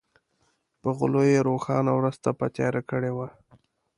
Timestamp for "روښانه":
1.49-1.91